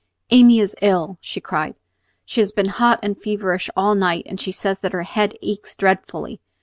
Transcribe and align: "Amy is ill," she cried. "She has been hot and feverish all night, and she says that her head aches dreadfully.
"Amy 0.31 0.57
is 0.59 0.75
ill," 0.81 1.19
she 1.21 1.39
cried. 1.39 1.75
"She 2.25 2.41
has 2.41 2.51
been 2.51 2.69
hot 2.69 2.97
and 3.03 3.15
feverish 3.21 3.69
all 3.77 3.93
night, 3.93 4.23
and 4.25 4.41
she 4.41 4.51
says 4.51 4.79
that 4.79 4.93
her 4.93 5.03
head 5.03 5.35
aches 5.43 5.75
dreadfully. 5.75 6.41